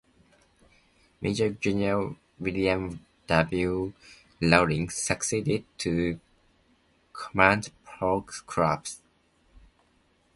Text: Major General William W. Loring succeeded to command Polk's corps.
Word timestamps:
Major 1.21 1.51
General 1.51 2.15
William 2.39 3.05
W. 3.27 3.93
Loring 4.41 4.89
succeeded 4.89 5.63
to 5.77 6.19
command 7.13 7.69
Polk's 7.85 8.41
corps. 8.41 8.99